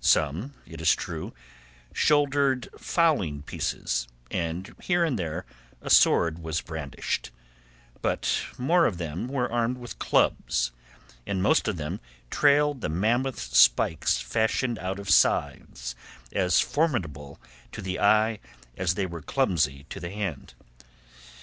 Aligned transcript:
Some, 0.00 0.54
it 0.64 0.80
is 0.80 0.94
true, 0.94 1.34
shouldered 1.92 2.66
fowling 2.78 3.42
pieces, 3.42 4.08
and 4.30 4.74
here 4.80 5.04
and 5.04 5.18
there 5.18 5.44
a 5.82 5.90
sword 5.90 6.38
was 6.38 6.62
brandished; 6.62 7.30
but 8.00 8.42
more 8.56 8.86
of 8.86 8.96
them 8.96 9.28
were 9.28 9.52
armed 9.52 9.76
with 9.76 9.98
clubs, 9.98 10.72
and 11.26 11.42
most 11.42 11.68
of 11.68 11.76
them 11.76 12.00
trailed 12.30 12.80
the 12.80 12.88
mammoth 12.88 13.70
pikes 13.76 14.16
fashioned 14.18 14.78
out 14.78 14.98
of 14.98 15.10
scythes, 15.10 15.94
as 16.32 16.58
formidable 16.58 17.38
to 17.72 17.82
the 17.82 18.00
eye 18.00 18.38
as 18.78 18.94
they 18.94 19.04
were 19.04 19.20
clumsy 19.20 19.84
to 19.90 20.00
the 20.00 20.08
hand. 20.08 20.54